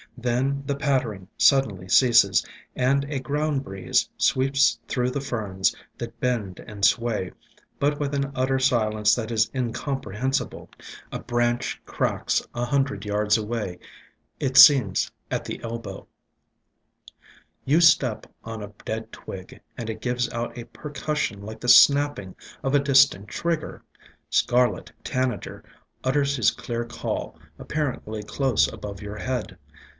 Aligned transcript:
Then 0.17 0.63
the 0.65 0.75
pattering 0.75 1.29
suddenly 1.37 1.87
ceases, 1.87 2.45
and 2.75 3.05
a 3.05 3.19
ground 3.19 3.63
breeze 3.63 4.09
sweeps 4.17 4.79
through 4.87 5.11
the 5.11 5.21
Ferns, 5.21 5.75
that 5.99 6.19
bend 6.19 6.59
and 6.67 6.83
sway, 6.83 7.31
but 7.79 7.99
with 7.99 8.13
an 8.15 8.31
utter 8.35 8.57
silence 8.59 9.13
that 9.15 9.31
is 9.31 9.49
incomprehensible. 9.53 10.69
A 11.11 11.19
branch 11.19 11.79
cracks 11.85 12.45
a 12.53 12.65
hundred 12.65 13.05
yards 13.05 13.37
away— 13.37 13.79
it 14.39 14.57
seems 14.57 15.09
at 15.29 15.45
the 15.45 15.61
elbow. 15.63 16.07
93 17.67 17.73
94 17.73 17.75
IN 17.75 17.81
SILENT 17.81 18.27
WOODS 18.27 18.27
You 18.27 18.29
step 18.29 18.33
on 18.43 18.63
a 18.63 18.73
dead 18.83 19.11
twig, 19.11 19.61
and 19.77 19.89
it 19.89 20.01
gives 20.01 20.29
out 20.31 20.57
a 20.57 20.65
per 20.65 20.89
cussion 20.91 21.43
like 21.43 21.59
the 21.61 21.67
snapping 21.69 22.35
of 22.63 22.75
a 22.75 22.79
distant 22.79 23.27
trigger. 23.27 23.83
Scar 24.31 24.71
let 24.71 24.91
Tanager 25.03 25.63
utters 26.03 26.35
his 26.35 26.51
clear 26.51 26.85
call, 26.85 27.37
apparently 27.59 28.23
close 28.23 28.71
above 28.71 29.01
your 29.01 29.17
head. 29.17 29.57